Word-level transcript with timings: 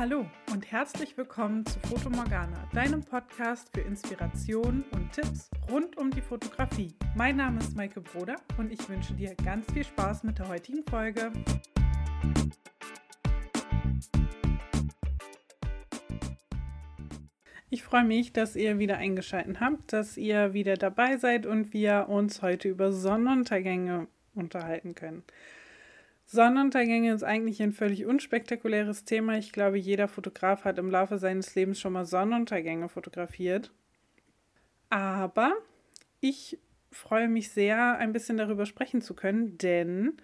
Hallo 0.00 0.24
und 0.50 0.72
herzlich 0.72 1.14
willkommen 1.18 1.66
zu 1.66 1.78
Foto 1.80 2.08
Morgana, 2.08 2.66
deinem 2.72 3.02
Podcast 3.02 3.68
für 3.74 3.82
Inspiration 3.82 4.82
und 4.92 5.12
Tipps 5.12 5.50
rund 5.70 5.98
um 5.98 6.10
die 6.10 6.22
Fotografie. 6.22 6.94
Mein 7.16 7.36
Name 7.36 7.60
ist 7.60 7.76
Maike 7.76 8.00
Broder 8.00 8.36
und 8.56 8.72
ich 8.72 8.88
wünsche 8.88 9.12
dir 9.12 9.34
ganz 9.34 9.70
viel 9.70 9.84
Spaß 9.84 10.24
mit 10.24 10.38
der 10.38 10.48
heutigen 10.48 10.84
Folge. 10.84 11.30
Ich 17.68 17.82
freue 17.82 18.04
mich, 18.04 18.32
dass 18.32 18.56
ihr 18.56 18.78
wieder 18.78 18.96
eingeschaltet 18.96 19.60
habt, 19.60 19.92
dass 19.92 20.16
ihr 20.16 20.54
wieder 20.54 20.76
dabei 20.76 21.18
seid 21.18 21.44
und 21.44 21.74
wir 21.74 22.06
uns 22.08 22.40
heute 22.40 22.70
über 22.70 22.90
Sonnenuntergänge 22.90 24.06
unterhalten 24.34 24.94
können. 24.94 25.24
Sonnenuntergänge 26.32 27.12
ist 27.12 27.24
eigentlich 27.24 27.60
ein 27.60 27.72
völlig 27.72 28.06
unspektakuläres 28.06 29.04
Thema. 29.04 29.36
Ich 29.36 29.50
glaube, 29.50 29.78
jeder 29.78 30.06
Fotograf 30.06 30.64
hat 30.64 30.78
im 30.78 30.88
Laufe 30.88 31.18
seines 31.18 31.56
Lebens 31.56 31.80
schon 31.80 31.92
mal 31.92 32.06
Sonnenuntergänge 32.06 32.88
fotografiert. 32.88 33.72
Aber 34.90 35.54
ich 36.20 36.56
freue 36.92 37.26
mich 37.26 37.50
sehr, 37.50 37.98
ein 37.98 38.12
bisschen 38.12 38.36
darüber 38.36 38.64
sprechen 38.64 39.02
zu 39.02 39.14
können, 39.14 39.58
denn 39.58 40.18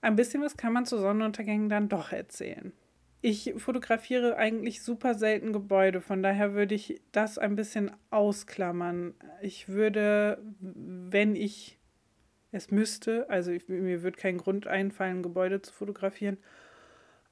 ein 0.00 0.16
bisschen 0.16 0.42
was 0.42 0.56
kann 0.56 0.72
man 0.72 0.86
zu 0.86 0.98
Sonnenuntergängen 0.98 1.68
dann 1.68 1.88
doch 1.88 2.10
erzählen. 2.10 2.72
Ich 3.20 3.54
fotografiere 3.56 4.36
eigentlich 4.36 4.82
super 4.82 5.14
selten 5.14 5.52
Gebäude, 5.52 6.00
von 6.00 6.20
daher 6.20 6.54
würde 6.54 6.74
ich 6.74 7.00
das 7.12 7.38
ein 7.38 7.54
bisschen 7.54 7.92
ausklammern. 8.10 9.14
Ich 9.40 9.68
würde, 9.68 10.42
wenn 10.58 11.36
ich 11.36 11.78
es 12.54 12.70
müsste, 12.70 13.28
also 13.28 13.50
ich, 13.50 13.68
mir 13.68 14.04
wird 14.04 14.16
kein 14.16 14.38
Grund 14.38 14.68
einfallen, 14.68 15.24
Gebäude 15.24 15.60
zu 15.60 15.72
fotografieren. 15.72 16.38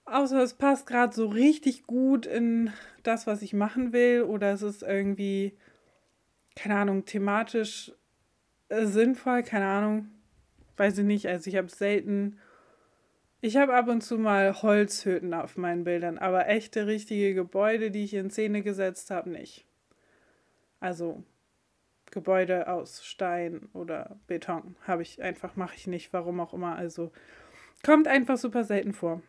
Außer 0.05 0.43
es 0.43 0.55
passt 0.55 0.89
gerade 0.89 1.15
so 1.15 1.29
richtig 1.29 1.87
gut 1.87 2.27
in 2.27 2.73
das, 3.05 3.29
was 3.29 3.41
ich 3.41 3.53
machen 3.53 3.93
will, 3.93 4.23
oder 4.23 4.53
es 4.53 4.63
ist 4.63 4.83
irgendwie, 4.83 5.57
keine 6.57 6.75
Ahnung, 6.75 7.05
thematisch 7.05 7.93
äh, 8.69 8.85
sinnvoll, 8.85 9.45
keine 9.45 9.67
Ahnung, 9.67 10.09
weiß 10.77 10.99
ich 10.99 11.05
nicht. 11.05 11.29
Also 11.29 11.49
ich 11.49 11.57
habe 11.57 11.69
selten, 11.69 12.41
ich 13.41 13.57
habe 13.57 13.75
ab 13.75 13.87
und 13.87 14.01
zu 14.01 14.19
mal 14.19 14.61
Holzhütten 14.61 15.35
auf 15.35 15.57
meinen 15.57 15.85
Bildern, 15.85 16.19
aber 16.19 16.49
echte, 16.49 16.89
richtige 16.89 17.33
Gebäude, 17.33 17.93
die 17.93 18.03
ich 18.03 18.15
in 18.15 18.31
Szene 18.31 18.63
gesetzt 18.63 19.13
habe, 19.13 19.31
nicht. 19.31 19.67
Also 20.81 21.23
Gebäude 22.13 22.69
aus 22.69 23.05
Stein 23.05 23.69
oder 23.73 24.21
Beton. 24.29 24.77
Habe 24.87 25.03
ich 25.03 25.21
einfach, 25.21 25.57
mache 25.57 25.75
ich 25.75 25.89
nicht, 25.89 26.13
warum 26.13 26.39
auch 26.39 26.55
immer. 26.55 26.77
Also 26.77 27.11
kommt 27.83 28.07
einfach 28.07 28.37
super 28.37 28.63
selten 28.63 28.93
vor. 28.93 29.23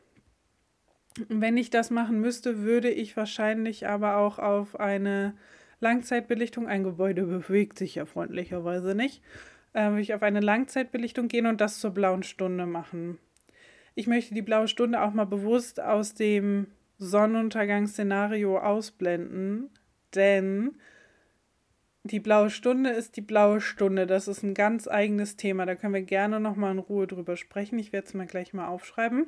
Wenn 1.30 1.58
ich 1.58 1.70
das 1.70 1.90
machen 1.90 2.20
müsste, 2.20 2.60
würde 2.60 2.92
ich 2.92 3.18
wahrscheinlich 3.18 3.88
aber 3.88 4.18
auch 4.18 4.38
auf 4.38 4.80
eine 4.80 5.34
Langzeitbelichtung, 5.80 6.68
ein 6.68 6.84
Gebäude 6.84 7.24
bewegt 7.24 7.78
sich 7.78 7.96
ja 7.96 8.06
freundlicherweise 8.06 8.96
nicht, 8.96 9.22
äh, 9.74 9.90
würde 9.90 10.02
ich 10.02 10.14
auf 10.14 10.24
eine 10.24 10.40
Langzeitbelichtung 10.40 11.28
gehen 11.28 11.46
und 11.46 11.62
das 11.62 11.80
zur 11.80 11.92
blauen 11.92 12.24
Stunde 12.24 12.66
machen. 12.66 13.18
Ich 13.96 14.08
möchte 14.08 14.34
die 14.34 14.42
blaue 14.42 14.68
Stunde 14.68 15.02
auch 15.02 15.14
mal 15.14 15.26
bewusst 15.26 15.80
aus 15.80 16.16
dem 16.16 16.68
Sonnenuntergangsszenario 16.98 18.58
ausblenden, 18.58 19.70
denn 20.16 20.78
die 22.04 22.20
blaue 22.20 22.50
Stunde 22.50 22.90
ist 22.90 23.16
die 23.16 23.22
blaue 23.22 23.62
Stunde. 23.62 24.06
Das 24.06 24.28
ist 24.28 24.44
ein 24.44 24.54
ganz 24.54 24.88
eigenes 24.88 25.38
Thema. 25.38 25.66
Da 25.66 25.76
können 25.76 25.94
wir 25.94 26.02
gerne 26.02 26.40
nochmal 26.40 26.74
in 26.74 26.80
Ruhe 26.80 27.08
drüber 27.08 27.38
sprechen. 27.38 27.80
Ich 27.80 27.94
werde 27.94 28.08
es 28.08 28.14
mir 28.14 28.26
gleich 28.26 28.54
mal 28.54 28.68
aufschreiben. 28.68 29.28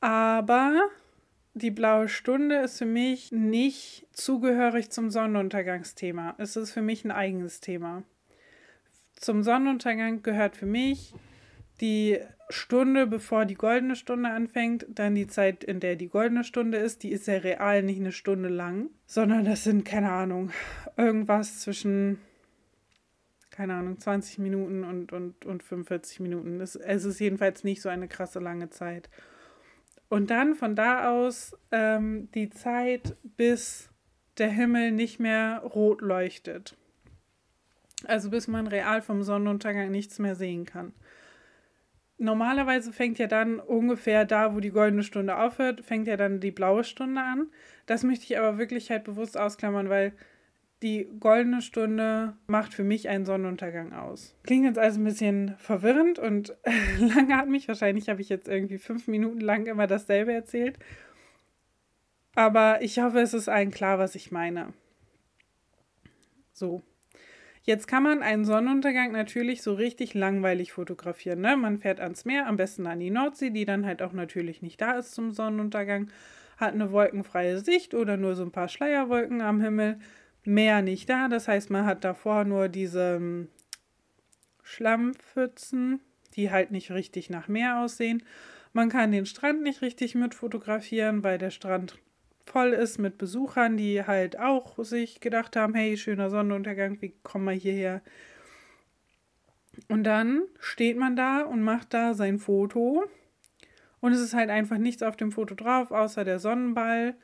Aber 0.00 0.88
die 1.54 1.70
blaue 1.70 2.08
Stunde 2.08 2.56
ist 2.56 2.78
für 2.78 2.86
mich 2.86 3.32
nicht 3.32 4.06
zugehörig 4.12 4.90
zum 4.90 5.10
Sonnenuntergangsthema. 5.10 6.34
Es 6.38 6.56
ist 6.56 6.72
für 6.72 6.82
mich 6.82 7.04
ein 7.04 7.10
eigenes 7.10 7.60
Thema. 7.60 8.02
Zum 9.16 9.42
Sonnenuntergang 9.42 10.22
gehört 10.22 10.56
für 10.56 10.66
mich 10.66 11.14
die 11.80 12.20
Stunde, 12.50 13.06
bevor 13.06 13.44
die 13.44 13.54
goldene 13.54 13.96
Stunde 13.96 14.30
anfängt, 14.30 14.86
dann 14.88 15.14
die 15.14 15.26
Zeit, 15.26 15.64
in 15.64 15.80
der 15.80 15.96
die 15.96 16.08
goldene 16.08 16.44
Stunde 16.44 16.78
ist, 16.78 17.02
die 17.02 17.10
ist 17.10 17.26
ja 17.26 17.34
real 17.38 17.82
nicht 17.82 18.00
eine 18.00 18.12
Stunde 18.12 18.48
lang, 18.48 18.90
sondern 19.06 19.44
das 19.44 19.64
sind, 19.64 19.84
keine 19.84 20.10
Ahnung, 20.10 20.50
irgendwas 20.96 21.60
zwischen, 21.60 22.18
keine 23.50 23.74
Ahnung, 23.74 23.98
20 23.98 24.38
Minuten 24.38 24.84
und, 24.84 25.12
und, 25.12 25.46
und 25.46 25.62
45 25.62 26.20
Minuten. 26.20 26.58
Das, 26.58 26.76
es 26.76 27.04
ist 27.04 27.20
jedenfalls 27.20 27.64
nicht 27.64 27.82
so 27.82 27.88
eine 27.88 28.08
krasse 28.08 28.40
lange 28.40 28.70
Zeit. 28.70 29.08
Und 30.08 30.30
dann 30.30 30.56
von 30.56 30.74
da 30.74 31.10
aus 31.10 31.56
ähm, 31.70 32.28
die 32.34 32.50
Zeit, 32.50 33.16
bis 33.22 33.90
der 34.38 34.48
Himmel 34.48 34.90
nicht 34.90 35.20
mehr 35.20 35.60
rot 35.60 36.00
leuchtet. 36.00 36.76
Also 38.06 38.30
bis 38.30 38.48
man 38.48 38.66
real 38.66 39.02
vom 39.02 39.22
Sonnenuntergang 39.22 39.90
nichts 39.90 40.18
mehr 40.18 40.34
sehen 40.34 40.64
kann 40.64 40.94
normalerweise 42.20 42.92
fängt 42.92 43.18
ja 43.18 43.26
dann 43.26 43.58
ungefähr 43.58 44.24
da, 44.24 44.54
wo 44.54 44.60
die 44.60 44.70
goldene 44.70 45.02
Stunde 45.02 45.38
aufhört, 45.38 45.84
fängt 45.84 46.06
ja 46.06 46.16
dann 46.16 46.40
die 46.40 46.50
blaue 46.50 46.84
Stunde 46.84 47.20
an. 47.20 47.48
Das 47.86 48.04
möchte 48.04 48.24
ich 48.24 48.38
aber 48.38 48.58
wirklich 48.58 48.90
halt 48.90 49.04
bewusst 49.04 49.38
ausklammern, 49.38 49.88
weil 49.88 50.12
die 50.82 51.08
goldene 51.18 51.60
Stunde 51.60 52.36
macht 52.46 52.72
für 52.72 52.84
mich 52.84 53.08
einen 53.08 53.24
Sonnenuntergang 53.24 53.92
aus. 53.92 54.34
Klingt 54.44 54.64
jetzt 54.64 54.78
also 54.78 55.00
ein 55.00 55.04
bisschen 55.04 55.54
verwirrend 55.58 56.18
und 56.18 56.56
lange 56.98 57.36
hat 57.36 57.48
mich 57.48 57.68
wahrscheinlich 57.68 58.08
habe 58.08 58.20
ich 58.20 58.28
jetzt 58.28 58.48
irgendwie 58.48 58.78
fünf 58.78 59.08
Minuten 59.08 59.40
lang 59.40 59.66
immer 59.66 59.86
dasselbe 59.86 60.32
erzählt. 60.32 60.78
Aber 62.34 62.80
ich 62.82 62.98
hoffe, 63.00 63.20
es 63.20 63.34
ist 63.34 63.48
allen 63.48 63.70
klar, 63.70 63.98
was 63.98 64.14
ich 64.14 64.30
meine. 64.30 64.72
So. 66.52 66.82
Jetzt 67.62 67.86
kann 67.86 68.02
man 68.02 68.22
einen 68.22 68.44
Sonnenuntergang 68.44 69.12
natürlich 69.12 69.62
so 69.62 69.74
richtig 69.74 70.14
langweilig 70.14 70.72
fotografieren. 70.72 71.40
Ne? 71.40 71.56
Man 71.56 71.78
fährt 71.78 72.00
ans 72.00 72.24
Meer, 72.24 72.46
am 72.46 72.56
besten 72.56 72.86
an 72.86 73.00
die 73.00 73.10
Nordsee, 73.10 73.50
die 73.50 73.66
dann 73.66 73.84
halt 73.84 74.00
auch 74.00 74.12
natürlich 74.12 74.62
nicht 74.62 74.80
da 74.80 74.92
ist 74.92 75.14
zum 75.14 75.32
Sonnenuntergang, 75.32 76.10
hat 76.56 76.72
eine 76.72 76.90
wolkenfreie 76.90 77.58
Sicht 77.58 77.94
oder 77.94 78.16
nur 78.16 78.34
so 78.34 78.42
ein 78.42 78.52
paar 78.52 78.68
Schleierwolken 78.68 79.42
am 79.42 79.60
Himmel. 79.60 79.98
Meer 80.44 80.80
nicht 80.80 81.08
da, 81.10 81.28
das 81.28 81.48
heißt, 81.48 81.68
man 81.68 81.84
hat 81.84 82.02
davor 82.02 82.44
nur 82.44 82.68
diese 82.68 83.16
ähm, 83.16 83.48
Schlammpfützen, 84.62 86.00
die 86.34 86.50
halt 86.50 86.70
nicht 86.70 86.90
richtig 86.90 87.28
nach 87.28 87.46
Meer 87.48 87.80
aussehen. 87.80 88.22
Man 88.72 88.88
kann 88.88 89.12
den 89.12 89.26
Strand 89.26 89.62
nicht 89.62 89.82
richtig 89.82 90.14
mit 90.14 90.34
fotografieren, 90.34 91.22
weil 91.22 91.36
der 91.36 91.50
Strand 91.50 91.98
voll 92.50 92.72
ist 92.72 92.98
mit 92.98 93.16
Besuchern, 93.16 93.76
die 93.76 94.04
halt 94.04 94.38
auch 94.38 94.76
sich 94.82 95.20
gedacht 95.20 95.54
haben, 95.54 95.74
hey, 95.74 95.96
schöner 95.96 96.30
Sonnenuntergang, 96.30 97.00
wie 97.00 97.14
kommen 97.22 97.44
wir 97.44 97.52
hierher? 97.52 98.02
Und 99.88 100.04
dann 100.04 100.42
steht 100.58 100.96
man 100.96 101.14
da 101.14 101.42
und 101.42 101.62
macht 101.62 101.94
da 101.94 102.14
sein 102.14 102.38
Foto. 102.38 103.04
Und 104.00 104.12
es 104.12 104.20
ist 104.20 104.34
halt 104.34 104.50
einfach 104.50 104.78
nichts 104.78 105.02
auf 105.02 105.16
dem 105.16 105.30
Foto 105.30 105.54
drauf, 105.54 105.92
außer 105.92 106.24
der 106.24 106.40
Sonnenball, 106.40 107.14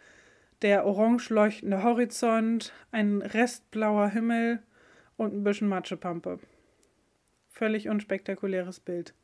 der 0.63 0.87
orange 0.87 1.31
leuchtende 1.31 1.83
Horizont, 1.83 2.73
ein 2.93 3.21
restblauer 3.21 4.11
Himmel 4.11 4.63
und 5.17 5.35
ein 5.35 5.43
bisschen 5.43 5.69
Matschepampe. 5.69 6.39
Völlig 7.51 7.89
unspektakuläres 7.89 8.79
Bild. 8.79 9.15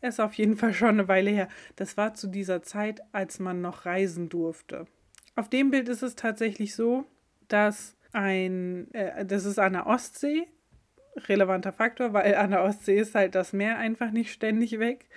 Ist 0.00 0.20
auf 0.20 0.34
jeden 0.34 0.56
Fall 0.56 0.72
schon 0.72 0.90
eine 0.90 1.08
Weile 1.08 1.30
her. 1.30 1.48
Das 1.74 1.96
war 1.96 2.14
zu 2.14 2.28
dieser 2.28 2.62
Zeit, 2.62 3.00
als 3.12 3.40
man 3.40 3.60
noch 3.60 3.86
reisen 3.86 4.28
durfte. 4.28 4.86
Auf 5.34 5.48
dem 5.48 5.72
Bild 5.72 5.88
ist 5.88 6.02
es 6.02 6.14
tatsächlich 6.14 6.76
so, 6.76 7.06
dass 7.48 7.96
ein, 8.12 8.92
äh, 8.94 9.26
das 9.26 9.44
ist 9.44 9.58
an 9.58 9.72
der 9.72 9.86
Ostsee, 9.86 10.46
relevanter 11.18 11.72
Faktor, 11.72 12.12
weil 12.12 12.34
an 12.34 12.50
der 12.50 12.62
Ostsee 12.62 12.98
ist 12.98 13.14
halt 13.14 13.34
das 13.34 13.52
Meer 13.52 13.78
einfach 13.78 14.10
nicht 14.10 14.32
ständig 14.32 14.78
weg. 14.78 15.08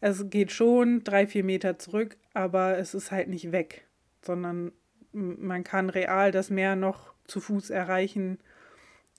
Es 0.00 0.28
geht 0.28 0.52
schon 0.52 1.04
drei, 1.04 1.26
vier 1.26 1.44
Meter 1.44 1.78
zurück, 1.78 2.16
aber 2.32 2.78
es 2.78 2.94
ist 2.94 3.10
halt 3.10 3.28
nicht 3.28 3.52
weg, 3.52 3.86
sondern 4.22 4.72
man 5.12 5.64
kann 5.64 5.90
real 5.90 6.30
das 6.32 6.50
Meer 6.50 6.76
noch 6.76 7.14
zu 7.26 7.40
Fuß 7.40 7.70
erreichen. 7.70 8.38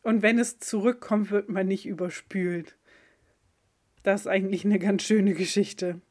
Und 0.03 0.21
wenn 0.21 0.37
es 0.37 0.59
zurückkommt, 0.59 1.31
wird 1.31 1.49
man 1.49 1.67
nicht 1.67 1.85
überspült. 1.85 2.77
Das 4.03 4.21
ist 4.21 4.27
eigentlich 4.27 4.65
eine 4.65 4.77
ganz 4.77 5.03
schöne 5.03 5.33
Geschichte. 5.33 6.01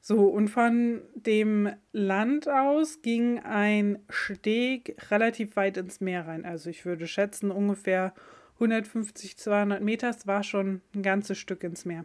So, 0.00 0.26
und 0.26 0.48
von 0.48 1.02
dem 1.14 1.70
Land 1.92 2.48
aus 2.48 3.02
ging 3.02 3.38
ein 3.40 3.98
Steg 4.08 4.96
relativ 5.10 5.56
weit 5.56 5.76
ins 5.76 6.00
Meer 6.00 6.26
rein. 6.26 6.44
Also 6.44 6.70
ich 6.70 6.86
würde 6.86 7.06
schätzen 7.06 7.50
ungefähr 7.50 8.14
150, 8.54 9.36
200 9.36 9.82
Meter, 9.82 10.08
es 10.10 10.26
war 10.26 10.42
schon 10.42 10.80
ein 10.94 11.02
ganzes 11.02 11.38
Stück 11.38 11.64
ins 11.64 11.84
Meer. 11.84 12.04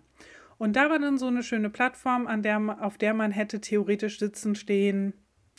Und 0.57 0.75
da 0.75 0.89
war 0.89 0.99
dann 0.99 1.17
so 1.17 1.27
eine 1.27 1.43
schöne 1.43 1.69
Plattform, 1.69 2.27
an 2.27 2.41
der, 2.41 2.77
auf 2.81 2.97
der 2.97 3.13
man 3.13 3.31
hätte 3.31 3.59
theoretisch 3.59 4.19
sitzen, 4.19 4.55
stehen, 4.55 5.13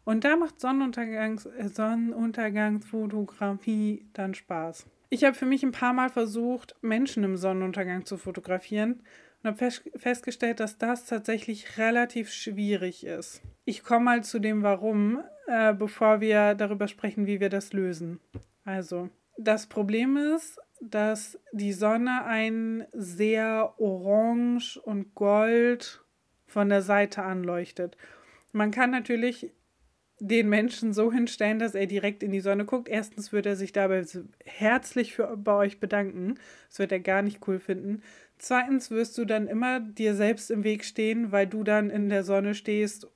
Und 0.03 0.23
da 0.23 0.35
macht 0.35 0.59
Sonnenuntergangs 0.59 1.45
äh, 1.45 1.69
Sonnenuntergangsfotografie 1.69 4.07
dann 4.13 4.33
Spaß. 4.33 4.87
Ich 5.09 5.23
habe 5.23 5.35
für 5.35 5.45
mich 5.45 5.61
ein 5.63 5.71
paar 5.71 5.93
Mal 5.93 6.09
versucht, 6.09 6.75
Menschen 6.81 7.23
im 7.23 7.37
Sonnenuntergang 7.37 8.05
zu 8.05 8.17
fotografieren 8.17 9.03
und 9.43 9.47
habe 9.47 9.57
fest 9.57 9.83
festgestellt, 9.95 10.59
dass 10.59 10.77
das 10.77 11.05
tatsächlich 11.05 11.77
relativ 11.77 12.31
schwierig 12.31 13.05
ist. 13.05 13.41
Ich 13.65 13.83
komme 13.83 14.05
mal 14.05 14.23
zu 14.23 14.39
dem 14.39 14.63
Warum, 14.63 15.21
äh, 15.47 15.73
bevor 15.73 16.21
wir 16.21 16.55
darüber 16.55 16.87
sprechen, 16.87 17.27
wie 17.27 17.39
wir 17.39 17.49
das 17.49 17.73
lösen. 17.73 18.19
Also, 18.63 19.09
das 19.37 19.67
Problem 19.67 20.17
ist, 20.17 20.59
dass 20.81 21.39
die 21.51 21.73
Sonne 21.73 22.25
ein 22.25 22.85
sehr 22.93 23.73
orange 23.77 24.77
und 24.77 25.13
gold 25.13 26.03
von 26.47 26.69
der 26.69 26.81
Seite 26.81 27.23
anleuchtet. 27.23 27.97
Man 28.51 28.71
kann 28.71 28.91
natürlich 28.91 29.51
den 30.23 30.49
Menschen 30.49 30.93
so 30.93 31.11
hinstellen, 31.11 31.57
dass 31.57 31.73
er 31.73 31.87
direkt 31.87 32.21
in 32.21 32.31
die 32.31 32.41
Sonne 32.41 32.63
guckt. 32.63 32.87
Erstens 32.87 33.33
wird 33.33 33.47
er 33.47 33.55
sich 33.55 33.73
dabei 33.73 34.05
herzlich 34.45 35.15
für, 35.15 35.35
bei 35.35 35.53
euch 35.53 35.79
bedanken. 35.79 36.35
Das 36.69 36.77
wird 36.77 36.91
er 36.91 36.99
gar 36.99 37.23
nicht 37.23 37.47
cool 37.47 37.59
finden. 37.59 38.03
Zweitens 38.37 38.91
wirst 38.91 39.17
du 39.17 39.25
dann 39.25 39.47
immer 39.47 39.79
dir 39.79 40.13
selbst 40.13 40.51
im 40.51 40.63
Weg 40.63 40.85
stehen, 40.85 41.31
weil 41.31 41.47
du 41.47 41.63
dann 41.63 41.89
in 41.89 42.09
der 42.09 42.23
Sonne 42.23 42.53
stehst 42.53 43.07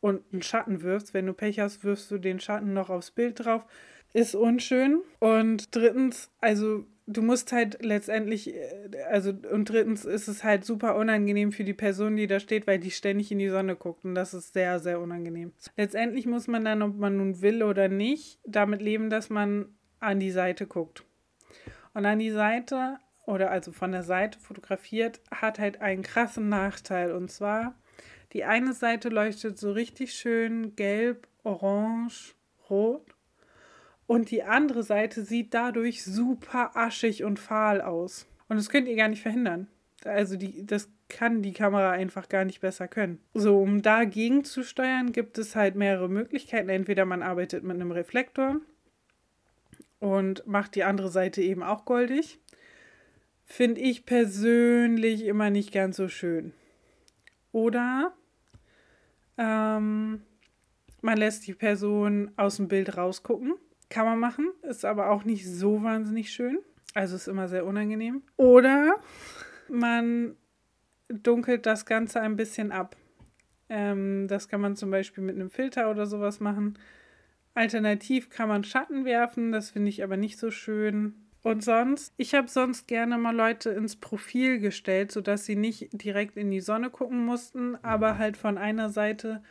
und 0.00 0.20
einen 0.32 0.42
Schatten 0.42 0.82
wirfst. 0.82 1.14
Wenn 1.14 1.26
du 1.26 1.32
Pech 1.32 1.60
hast, 1.60 1.82
wirfst 1.82 2.10
du 2.10 2.18
den 2.18 2.40
Schatten 2.40 2.74
noch 2.74 2.90
aufs 2.90 3.10
Bild 3.10 3.42
drauf. 3.42 3.64
Ist 4.12 4.34
unschön. 4.34 5.00
Und 5.18 5.74
drittens, 5.74 6.30
also 6.40 6.84
du 7.12 7.22
musst 7.22 7.52
halt 7.52 7.84
letztendlich, 7.84 8.54
äh, 8.54 8.90
also 9.10 9.32
und 9.50 9.68
drittens 9.68 10.04
ist 10.04 10.28
es 10.28 10.44
halt 10.44 10.64
super 10.64 10.96
unangenehm 10.96 11.52
für 11.52 11.64
die 11.64 11.74
Person, 11.74 12.16
die 12.16 12.26
da 12.26 12.40
steht, 12.40 12.66
weil 12.66 12.78
die 12.78 12.90
ständig 12.90 13.32
in 13.32 13.38
die 13.38 13.48
Sonne 13.48 13.76
guckt 13.76 14.04
und 14.04 14.14
das 14.14 14.34
ist 14.34 14.52
sehr, 14.52 14.78
sehr 14.78 15.00
unangenehm. 15.00 15.52
Letztendlich 15.76 16.26
muss 16.26 16.46
man 16.46 16.64
dann, 16.64 16.82
ob 16.82 16.96
man 16.96 17.16
nun 17.16 17.40
will 17.42 17.62
oder 17.62 17.88
nicht, 17.88 18.40
damit 18.46 18.82
leben, 18.82 19.10
dass 19.10 19.30
man 19.30 19.74
an 19.98 20.20
die 20.20 20.30
Seite 20.30 20.66
guckt. 20.66 21.04
Und 21.92 22.06
an 22.06 22.18
die 22.18 22.30
Seite 22.30 22.98
oder 23.26 23.50
also 23.50 23.72
von 23.72 23.92
der 23.92 24.02
Seite 24.02 24.38
fotografiert, 24.38 25.20
hat 25.30 25.58
halt 25.58 25.80
einen 25.80 26.02
krassen 26.02 26.48
Nachteil. 26.48 27.12
Und 27.12 27.30
zwar, 27.30 27.74
die 28.32 28.44
eine 28.44 28.72
Seite 28.72 29.08
leuchtet 29.08 29.58
so 29.58 29.72
richtig 29.72 30.14
schön 30.14 30.74
gelb, 30.76 31.28
orange, 31.42 32.34
rot. 32.68 33.14
Und 34.10 34.32
die 34.32 34.42
andere 34.42 34.82
Seite 34.82 35.22
sieht 35.22 35.54
dadurch 35.54 36.02
super 36.02 36.76
aschig 36.76 37.22
und 37.22 37.38
fahl 37.38 37.80
aus. 37.80 38.26
Und 38.48 38.56
das 38.56 38.68
könnt 38.68 38.88
ihr 38.88 38.96
gar 38.96 39.06
nicht 39.06 39.22
verhindern. 39.22 39.68
Also 40.04 40.36
die, 40.36 40.66
das 40.66 40.88
kann 41.08 41.42
die 41.42 41.52
Kamera 41.52 41.92
einfach 41.92 42.28
gar 42.28 42.44
nicht 42.44 42.60
besser 42.60 42.88
können. 42.88 43.20
So, 43.34 43.60
um 43.60 43.82
dagegen 43.82 44.42
zu 44.42 44.64
steuern, 44.64 45.12
gibt 45.12 45.38
es 45.38 45.54
halt 45.54 45.76
mehrere 45.76 46.08
Möglichkeiten. 46.08 46.70
Entweder 46.70 47.04
man 47.04 47.22
arbeitet 47.22 47.62
mit 47.62 47.76
einem 47.76 47.92
Reflektor 47.92 48.56
und 50.00 50.44
macht 50.44 50.74
die 50.74 50.82
andere 50.82 51.10
Seite 51.10 51.40
eben 51.42 51.62
auch 51.62 51.84
goldig 51.84 52.40
finde 53.50 53.80
ich 53.80 54.06
persönlich 54.06 55.24
immer 55.24 55.50
nicht 55.50 55.72
ganz 55.72 55.96
so 55.96 56.08
schön. 56.08 56.52
Oder 57.50 58.12
ähm, 59.36 60.22
man 61.00 61.18
lässt 61.18 61.46
die 61.48 61.54
Person 61.54 62.30
aus 62.36 62.56
dem 62.56 62.68
Bild 62.68 62.96
rausgucken. 62.96 63.54
Kann 63.90 64.06
man 64.06 64.18
machen, 64.18 64.50
ist 64.62 64.86
aber 64.86 65.10
auch 65.10 65.24
nicht 65.24 65.46
so 65.46 65.82
wahnsinnig 65.82 66.32
schön. 66.32 66.58
Also 66.94 67.16
ist 67.16 67.28
immer 67.28 67.48
sehr 67.48 67.66
unangenehm. 67.66 68.22
Oder 68.36 68.94
man 69.68 70.36
dunkelt 71.08 71.66
das 71.66 71.84
Ganze 71.84 72.20
ein 72.20 72.36
bisschen 72.36 72.72
ab. 72.72 72.96
Ähm, 73.68 74.26
das 74.28 74.48
kann 74.48 74.60
man 74.60 74.76
zum 74.76 74.90
Beispiel 74.90 75.22
mit 75.22 75.34
einem 75.34 75.50
Filter 75.50 75.90
oder 75.90 76.06
sowas 76.06 76.40
machen. 76.40 76.78
Alternativ 77.54 78.30
kann 78.30 78.48
man 78.48 78.64
Schatten 78.64 79.04
werfen, 79.04 79.52
das 79.52 79.70
finde 79.70 79.88
ich 79.88 80.02
aber 80.02 80.16
nicht 80.16 80.38
so 80.38 80.50
schön. 80.50 81.14
Und 81.42 81.64
sonst, 81.64 82.12
ich 82.16 82.34
habe 82.34 82.48
sonst 82.48 82.86
gerne 82.86 83.18
mal 83.18 83.34
Leute 83.34 83.70
ins 83.70 83.96
Profil 83.96 84.60
gestellt, 84.60 85.10
sodass 85.10 85.46
sie 85.46 85.56
nicht 85.56 85.88
direkt 85.92 86.36
in 86.36 86.50
die 86.50 86.60
Sonne 86.60 86.90
gucken 86.90 87.24
mussten, 87.24 87.76
aber 87.82 88.18
halt 88.18 88.36
von 88.36 88.58
einer 88.58 88.90
Seite 88.90 89.42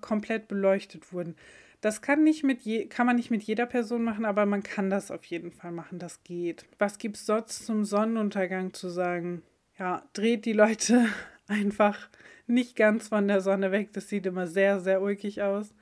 komplett 0.00 0.48
beleuchtet 0.48 1.12
wurden. 1.12 1.36
Das 1.80 2.02
kann, 2.02 2.22
nicht 2.22 2.44
mit 2.44 2.60
je 2.60 2.86
kann 2.86 3.06
man 3.06 3.16
nicht 3.16 3.30
mit 3.30 3.42
jeder 3.42 3.66
Person 3.66 4.02
machen, 4.04 4.26
aber 4.26 4.44
man 4.44 4.62
kann 4.62 4.90
das 4.90 5.10
auf 5.10 5.24
jeden 5.24 5.50
Fall 5.50 5.72
machen. 5.72 5.98
Das 5.98 6.22
geht. 6.24 6.66
Was 6.78 6.98
gibt 6.98 7.16
es 7.16 7.26
sonst 7.26 7.64
zum 7.64 7.84
Sonnenuntergang 7.84 8.74
zu 8.74 8.90
sagen? 8.90 9.42
Ja, 9.78 10.02
dreht 10.12 10.44
die 10.44 10.52
Leute 10.52 11.06
einfach 11.46 12.10
nicht 12.46 12.76
ganz 12.76 13.08
von 13.08 13.28
der 13.28 13.40
Sonne 13.40 13.72
weg. 13.72 13.92
Das 13.94 14.08
sieht 14.08 14.26
immer 14.26 14.46
sehr, 14.46 14.80
sehr 14.80 15.00
ulkig 15.00 15.40
aus. 15.40 15.74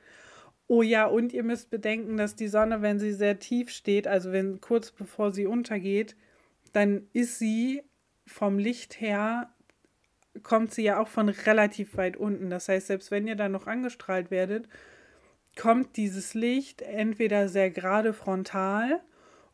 Oh 0.69 0.83
ja, 0.83 1.07
und 1.07 1.33
ihr 1.33 1.43
müsst 1.43 1.71
bedenken, 1.71 2.17
dass 2.17 2.37
die 2.37 2.49
Sonne, 2.49 2.83
wenn 2.83 2.99
sie 2.99 3.13
sehr 3.13 3.39
tief 3.39 3.71
steht, 3.71 4.07
also 4.07 4.33
wenn 4.33 4.61
kurz 4.61 4.93
bevor 4.93 5.33
sie 5.33 5.47
untergeht, 5.47 6.15
dann 6.73 7.09
ist 7.15 7.39
sie 7.39 7.83
vom 8.27 8.59
Licht 8.59 9.01
her, 9.01 9.51
kommt 10.43 10.73
sie 10.75 10.83
ja 10.83 11.01
auch 11.01 11.09
von 11.09 11.31
relativ 11.31 11.97
weit 11.97 12.17
unten. 12.17 12.51
Das 12.51 12.69
heißt, 12.69 12.87
selbst 12.87 13.11
wenn 13.11 13.27
ihr 13.27 13.35
dann 13.35 13.53
noch 13.53 13.67
angestrahlt 13.67 14.31
werdet, 14.31 14.69
kommt 15.59 15.97
dieses 15.97 16.33
Licht 16.33 16.81
entweder 16.83 17.49
sehr 17.49 17.71
gerade 17.71 18.15
frontal 18.15 19.01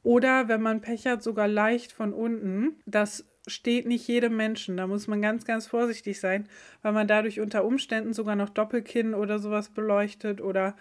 oder, 0.05 0.49
wenn 0.49 0.61
man 0.61 0.83
Pech 0.83 1.07
hat, 1.07 1.23
sogar 1.23 1.49
leicht 1.49 1.91
von 1.91 2.13
unten. 2.13 2.77
Das 2.85 3.25
steht 3.47 3.87
nicht 3.87 4.07
jedem 4.07 4.37
Menschen. 4.37 4.77
Da 4.77 4.87
muss 4.87 5.07
man 5.09 5.23
ganz, 5.23 5.45
ganz 5.45 5.67
vorsichtig 5.67 6.21
sein, 6.21 6.47
weil 6.83 6.93
man 6.93 7.09
dadurch 7.09 7.41
unter 7.41 7.65
Umständen 7.65 8.13
sogar 8.13 8.37
noch 8.37 8.51
Doppelkinn 8.51 9.15
oder 9.15 9.39
sowas 9.39 9.71
beleuchtet 9.71 10.41
oder 10.41 10.77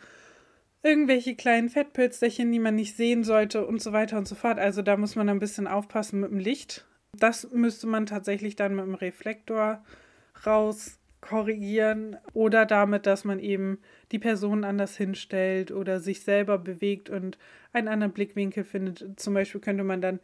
irgendwelche 0.83 1.35
kleinen 1.35 1.69
Fettpölsterchen, 1.69 2.51
die 2.51 2.59
man 2.59 2.75
nicht 2.75 2.97
sehen 2.97 3.23
sollte 3.23 3.65
und 3.65 3.81
so 3.81 3.93
weiter 3.93 4.17
und 4.17 4.27
so 4.27 4.35
fort. 4.35 4.59
Also 4.59 4.81
da 4.81 4.97
muss 4.97 5.15
man 5.15 5.29
ein 5.29 5.39
bisschen 5.39 5.67
aufpassen 5.67 6.19
mit 6.19 6.31
dem 6.31 6.39
Licht. 6.39 6.85
Das 7.17 7.49
müsste 7.51 7.87
man 7.87 8.05
tatsächlich 8.05 8.57
dann 8.57 8.75
mit 8.75 8.85
dem 8.85 8.95
Reflektor 8.95 9.83
raus 10.45 10.99
korrigieren 11.23 12.17
oder 12.33 12.65
damit, 12.65 13.05
dass 13.05 13.23
man 13.23 13.39
eben 13.39 13.79
die 14.11 14.19
Person 14.19 14.65
anders 14.65 14.97
hinstellt 14.97 15.71
oder 15.71 15.99
sich 15.99 16.21
selber 16.21 16.57
bewegt 16.57 17.09
und 17.09 17.37
einen 17.71 17.87
anderen 17.87 18.11
Blickwinkel 18.11 18.65
findet. 18.65 19.19
Zum 19.19 19.33
Beispiel 19.33 19.61
könnte 19.61 19.85
man 19.85 20.01
dann 20.01 20.19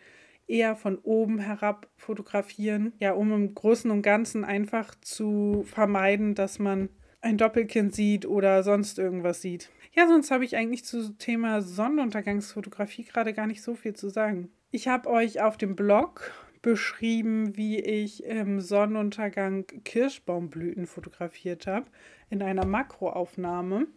eher 0.46 0.75
von 0.75 0.98
oben 0.98 1.39
herab 1.39 1.88
fotografieren, 1.96 2.91
ja, 3.00 3.13
um 3.13 3.32
im 3.32 3.56
Großen 3.56 3.89
und 3.89 4.01
Ganzen 4.01 4.44
einfach 4.44 4.94
zu 5.00 5.63
vermeiden, 5.65 6.36
dass 6.36 6.60
man 6.60 6.89
ein 7.22 7.38
Doppelkind 7.38 7.96
sieht 7.96 8.25
oder 8.25 8.63
sonst 8.63 9.00
irgendwas 9.00 9.41
sieht. 9.41 9.70
Ja, 9.94 10.08
sonst 10.08 10.32
habe 10.32 10.44
ich 10.44 10.58
eigentlich 10.58 10.84
zu 10.84 11.18
Thema 11.18 11.62
Sonnenuntergangsfotografie 11.62 13.06
gerade 13.06 13.34
gar 13.34 13.48
nicht 13.48 13.62
so 13.62 13.75
viel 13.75 13.96
zu 13.96 14.10
sagen. 14.10 14.51
Ich 14.72 14.88
habe 14.88 15.10
euch 15.10 15.41
auf 15.41 15.58
dem 15.58 15.75
Blog 15.75 16.32
beschrieben, 16.62 17.56
wie 17.56 17.80
ich 17.80 18.24
im 18.24 18.60
Sonnenuntergang 18.60 19.66
Kirschbaumblüten 19.84 20.88
fotografiert 20.88 21.68
habe 21.68 21.88
in 22.30 22.42
einer 22.42 22.66
Makroaufnahme. 22.66 23.88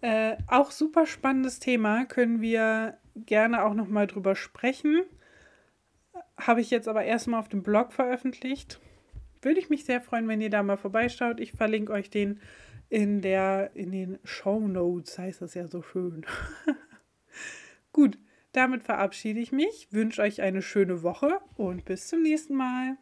Äh, 0.00 0.36
auch 0.46 0.70
super 0.70 1.06
spannendes 1.06 1.58
Thema, 1.58 2.06
können 2.06 2.40
wir 2.40 2.98
gerne 3.14 3.64
auch 3.64 3.74
nochmal 3.74 4.06
drüber 4.06 4.34
sprechen. 4.34 5.02
Habe 6.36 6.60
ich 6.60 6.70
jetzt 6.70 6.88
aber 6.88 7.04
erstmal 7.04 7.40
auf 7.40 7.48
dem 7.48 7.62
Blog 7.62 7.92
veröffentlicht. 7.92 8.80
Würde 9.42 9.60
ich 9.60 9.70
mich 9.70 9.84
sehr 9.84 10.00
freuen, 10.00 10.28
wenn 10.28 10.40
ihr 10.40 10.50
da 10.50 10.62
mal 10.62 10.76
vorbeischaut. 10.76 11.40
Ich 11.40 11.52
verlinke 11.52 11.92
euch 11.92 12.10
den 12.10 12.40
in, 12.88 13.20
der, 13.20 13.70
in 13.74 13.92
den 13.92 14.18
Show 14.24 14.66
Notes, 14.66 15.18
heißt 15.18 15.42
das 15.42 15.54
ja 15.54 15.66
so 15.68 15.82
schön. 15.82 16.26
Gut, 17.92 18.18
damit 18.52 18.82
verabschiede 18.82 19.40
ich 19.40 19.52
mich, 19.52 19.88
wünsche 19.90 20.22
euch 20.22 20.42
eine 20.42 20.62
schöne 20.62 21.02
Woche 21.02 21.40
und 21.56 21.84
bis 21.84 22.08
zum 22.08 22.22
nächsten 22.22 22.54
Mal. 22.54 22.96